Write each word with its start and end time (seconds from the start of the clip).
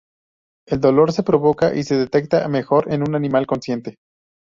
El 0.65 0.79
dolor 0.81 1.11
se 1.11 1.21
provoca 1.21 1.75
y 1.75 1.83
se 1.83 1.95
detecta 1.95 2.47
mejor 2.47 2.91
en 2.91 3.03
un 3.07 3.13
animal 3.13 3.45
consciente. 3.45 3.97